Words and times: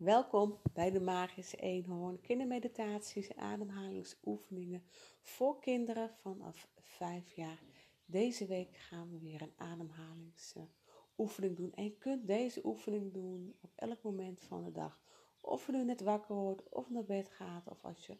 Welkom 0.00 0.58
bij 0.72 0.90
de 0.90 1.00
Magische 1.00 1.56
Eenhoorn 1.56 2.20
kindermeditaties 2.20 3.28
en 3.28 3.36
ademhalingsoefeningen 3.36 4.82
voor 5.20 5.58
kinderen 5.58 6.10
vanaf 6.20 6.68
5 6.80 7.32
jaar. 7.32 7.62
Deze 8.04 8.46
week 8.46 8.76
gaan 8.76 9.10
we 9.10 9.18
weer 9.18 9.42
een 9.42 9.52
ademhalingsoefening 9.56 11.56
doen. 11.56 11.72
En 11.74 11.84
je 11.84 11.96
kunt 11.98 12.26
deze 12.26 12.60
oefening 12.64 13.12
doen 13.12 13.54
op 13.60 13.70
elk 13.76 14.02
moment 14.02 14.40
van 14.40 14.64
de 14.64 14.72
dag. 14.72 15.00
Of 15.40 15.66
je 15.66 15.72
nu 15.72 15.84
net 15.84 16.00
wakker 16.00 16.34
wordt, 16.34 16.68
of 16.68 16.90
naar 16.90 17.04
bed 17.04 17.28
gaat, 17.28 17.68
of 17.68 17.84
als 17.84 18.06
je 18.06 18.16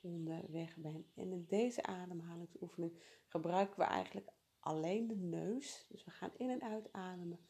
onderweg 0.00 0.76
bent. 0.76 1.06
En 1.14 1.32
in 1.32 1.44
deze 1.48 1.82
ademhalingsoefening 1.82 2.92
gebruiken 3.26 3.78
we 3.78 3.84
eigenlijk 3.84 4.32
alleen 4.60 5.06
de 5.06 5.16
neus. 5.16 5.86
Dus 5.88 6.04
we 6.04 6.10
gaan 6.10 6.32
in 6.36 6.50
en 6.50 6.62
uit 6.62 6.92
ademen 6.92 7.40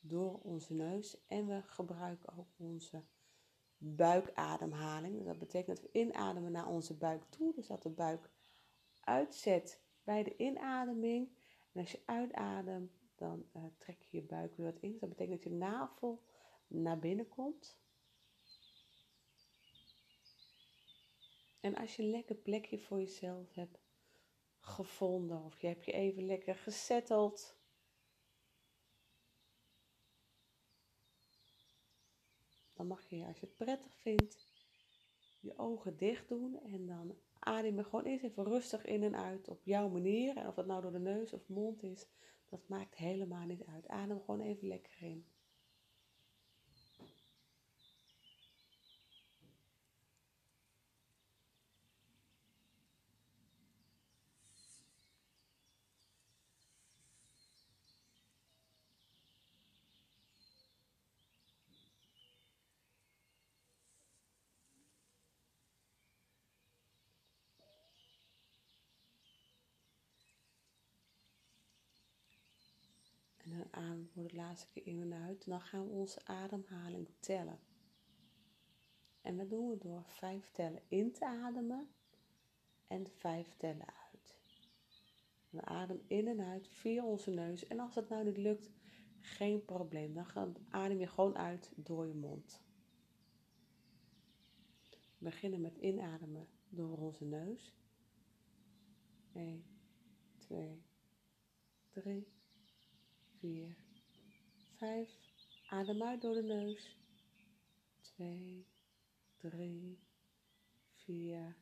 door 0.00 0.38
onze 0.42 0.74
neus. 0.74 1.16
En 1.26 1.46
we 1.46 1.62
gebruiken 1.62 2.38
ook 2.38 2.48
onze 2.56 3.02
buikademhaling. 3.84 5.24
Dat 5.24 5.38
betekent 5.38 5.76
dat 5.76 5.90
we 5.90 5.98
inademen 5.98 6.52
naar 6.52 6.68
onze 6.68 6.94
buik 6.94 7.22
toe. 7.28 7.54
Dus 7.54 7.66
dat 7.66 7.82
de 7.82 7.90
buik 7.90 8.30
uitzet 9.00 9.80
bij 10.04 10.22
de 10.22 10.36
inademing. 10.36 11.28
En 11.72 11.80
als 11.80 11.92
je 11.92 12.02
uitademt, 12.04 12.92
dan 13.14 13.44
uh, 13.56 13.62
trek 13.78 14.02
je 14.02 14.16
je 14.16 14.22
buik 14.22 14.56
weer 14.56 14.66
wat 14.66 14.80
in. 14.80 14.90
Dus 14.90 15.00
dat 15.00 15.08
betekent 15.08 15.42
dat 15.42 15.52
je 15.52 15.58
navel 15.58 16.22
naar 16.66 16.98
binnen 16.98 17.28
komt. 17.28 17.80
En 21.60 21.76
als 21.76 21.96
je 21.96 22.02
een 22.02 22.10
lekker 22.10 22.34
plekje 22.34 22.78
voor 22.78 22.98
jezelf 22.98 23.54
hebt 23.54 23.78
gevonden, 24.60 25.44
of 25.44 25.60
je 25.60 25.66
hebt 25.66 25.84
je 25.84 25.92
even 25.92 26.26
lekker 26.26 26.54
gesetteld, 26.54 27.56
dan 32.82 32.90
mag 32.90 33.08
je, 33.08 33.26
als 33.26 33.40
je 33.40 33.46
het 33.46 33.56
prettig 33.56 33.94
vindt, 33.96 34.46
je 35.40 35.58
ogen 35.58 35.96
dicht 35.96 36.28
doen 36.28 36.58
en 36.60 36.86
dan 36.86 37.16
adem 37.38 37.76
je 37.76 37.84
gewoon 37.84 38.04
eens 38.04 38.22
even 38.22 38.44
rustig 38.44 38.84
in 38.84 39.02
en 39.02 39.16
uit 39.16 39.48
op 39.48 39.64
jouw 39.64 39.88
manier. 39.88 40.36
En 40.36 40.48
of 40.48 40.54
dat 40.54 40.66
nou 40.66 40.82
door 40.82 40.92
de 40.92 40.98
neus 40.98 41.32
of 41.32 41.48
mond 41.48 41.82
is, 41.82 42.06
dat 42.48 42.68
maakt 42.68 42.96
helemaal 42.96 43.46
niet 43.46 43.64
uit. 43.64 43.88
Adem 43.88 44.20
gewoon 44.20 44.40
even 44.40 44.68
lekker 44.68 45.02
in. 45.02 45.26
En 73.70 73.70
voor 74.08 74.28
de 74.28 74.36
laatste 74.36 74.66
keer 74.72 74.86
in 74.86 75.00
en 75.00 75.12
uit. 75.12 75.46
Dan 75.46 75.60
gaan 75.60 75.84
we 75.84 75.90
onze 75.90 76.24
ademhaling 76.24 77.08
tellen. 77.20 77.58
En 79.20 79.36
dat 79.36 79.50
doen 79.50 79.70
we 79.70 79.78
door 79.78 80.02
vijf 80.06 80.50
tellen 80.50 80.82
in 80.88 81.12
te 81.12 81.26
ademen 81.26 81.88
en 82.86 83.06
vijf 83.06 83.54
tellen 83.56 83.86
uit. 83.86 84.36
We 85.50 85.60
ademen 85.60 86.04
in 86.06 86.28
en 86.28 86.40
uit 86.40 86.68
via 86.68 87.04
onze 87.04 87.30
neus. 87.30 87.66
En 87.66 87.80
als 87.80 87.94
het 87.94 88.08
nou 88.08 88.24
niet 88.24 88.36
lukt, 88.36 88.70
geen 89.20 89.64
probleem. 89.64 90.14
Dan 90.14 90.56
adem 90.68 90.98
je 90.98 91.06
gewoon 91.06 91.36
uit 91.36 91.72
door 91.76 92.06
je 92.06 92.14
mond. 92.14 92.62
We 94.90 95.24
beginnen 95.24 95.60
met 95.60 95.76
inademen 95.76 96.48
door 96.68 96.98
onze 96.98 97.24
neus. 97.24 97.74
1, 99.32 99.64
2, 100.38 100.82
3, 101.90 102.26
4, 103.38 103.81
5. 104.82 105.08
Adem 105.68 106.02
uit 106.02 106.20
door 106.20 106.34
de 106.34 106.42
neus. 106.42 106.98
2, 108.00 108.66
3, 109.36 109.98
4, 110.94 111.56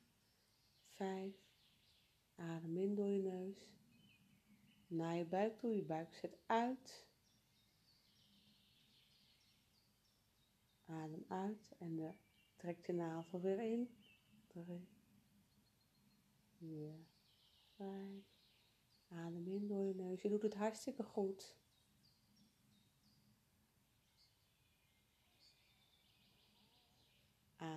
5. 0.86 1.34
Adem 2.34 2.76
in 2.76 2.94
door 2.94 3.08
je 3.08 3.22
neus. 3.22 3.70
Naar 4.86 5.16
je 5.16 5.24
buik 5.24 5.58
toe. 5.58 5.76
Je 5.76 5.82
buik 5.82 6.14
zet 6.14 6.38
uit. 6.46 7.06
Adem 10.84 11.24
uit 11.28 11.72
en 11.78 11.96
de, 11.96 12.12
trek 12.56 12.86
je 12.86 12.92
navel 12.92 13.40
weer 13.40 13.60
in. 13.60 13.96
3, 14.46 14.88
4, 16.58 17.06
5. 17.76 17.88
Adem 19.08 19.48
in 19.48 19.66
door 19.66 19.82
je 19.82 19.94
neus. 19.94 20.22
Je 20.22 20.28
doet 20.28 20.42
het 20.42 20.54
hartstikke 20.54 21.02
goed. 21.02 21.59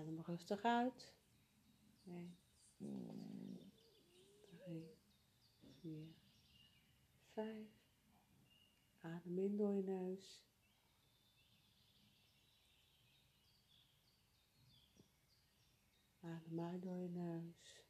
Adem 0.04 0.20
rustig 0.20 0.64
uit. 0.64 1.14
1, 2.06 2.38
3, 4.66 4.98
4, 5.82 6.16
5. 7.34 7.68
Adem 9.02 9.38
in 9.38 9.58
door 9.58 9.74
je 9.74 9.84
neus. 9.84 10.44
Adem 16.20 16.60
uit 16.60 16.82
door 16.82 16.98
je 16.98 17.10
neus. 17.10 17.82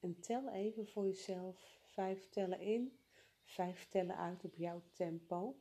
En 0.00 0.20
tel 0.20 0.48
even 0.48 0.86
voor 0.86 1.06
jezelf 1.06 1.78
vijf 1.82 2.28
tellen 2.28 2.60
in, 2.60 2.98
vijf 3.42 3.88
tellen 3.88 4.16
uit 4.16 4.44
op 4.44 4.54
jouw 4.54 4.82
tempo. 4.92 5.60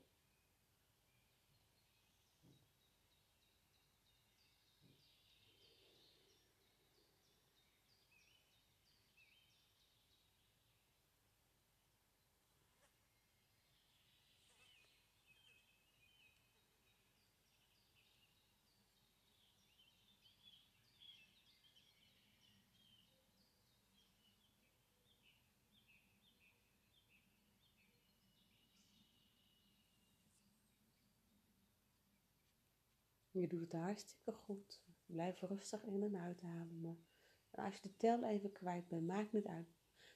Je 33.31 33.47
doet 33.47 33.61
het 33.61 33.81
hartstikke 33.81 34.31
goed. 34.31 34.81
Blijf 35.05 35.41
rustig 35.41 35.83
in 35.83 36.03
en 36.03 36.17
uitademen. 36.17 37.05
En 37.49 37.63
als 37.63 37.75
je 37.75 37.81
de 37.81 37.97
tel 37.97 38.23
even 38.23 38.51
kwijt 38.51 38.87
bent, 38.87 39.07
maakt 39.07 39.31
niet 39.31 39.45
uit. 39.45 39.67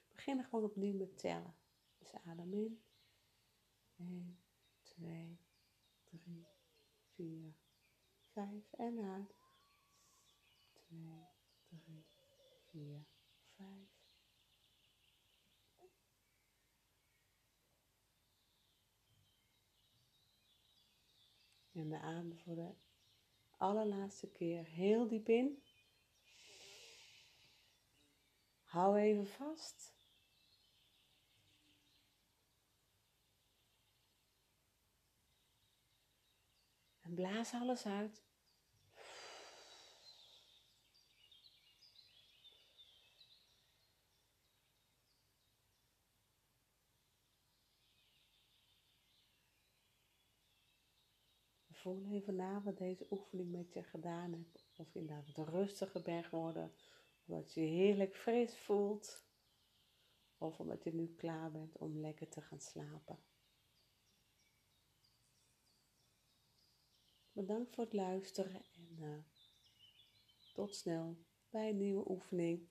Begin 0.08 0.44
gewoon 0.44 0.64
opnieuw 0.64 0.96
met 0.96 1.18
tellen. 1.18 1.54
Dus 1.98 2.14
adem 2.14 2.52
in. 2.52 2.82
1, 3.96 4.38
2, 4.82 5.38
3, 6.04 6.46
4, 7.14 7.54
5 8.32 8.72
en 8.72 8.98
uit. 8.98 9.34
2, 10.72 11.26
3, 11.68 12.04
4, 12.70 13.04
5. 13.56 13.66
En 21.72 21.88
de 21.88 21.98
adem 21.98 22.38
voor 22.38 22.54
de 22.54 22.74
allerlaatste 23.56 24.30
keer 24.30 24.64
heel 24.64 25.08
diep 25.08 25.28
in. 25.28 25.62
Hou 28.62 28.96
even 28.98 29.26
vast. 29.26 29.94
En 37.00 37.14
blaas 37.14 37.52
alles 37.52 37.86
uit. 37.86 38.22
voel 51.84 52.04
even 52.04 52.22
vanavond 52.22 52.78
deze 52.78 53.06
oefening 53.10 53.52
met 53.52 53.72
je 53.72 53.82
gedaan 53.82 54.32
hebt. 54.32 54.64
Of 54.76 54.92
je 54.92 54.98
inderdaad 54.98 55.48
rustiger 55.48 56.02
berg 56.02 56.28
geworden. 56.28 56.72
Omdat 57.26 57.54
je 57.54 57.60
je 57.60 57.66
heerlijk 57.66 58.16
fris 58.16 58.56
voelt. 58.56 59.26
Of 60.38 60.60
omdat 60.60 60.84
je 60.84 60.94
nu 60.94 61.14
klaar 61.14 61.50
bent 61.50 61.78
om 61.78 62.00
lekker 62.00 62.28
te 62.28 62.40
gaan 62.40 62.60
slapen. 62.60 63.18
Bedankt 67.32 67.74
voor 67.74 67.84
het 67.84 67.92
luisteren 67.92 68.64
en 68.74 68.96
eh, 69.00 69.18
tot 70.52 70.74
snel 70.74 71.16
bij 71.50 71.68
een 71.68 71.76
nieuwe 71.76 72.10
oefening. 72.10 72.68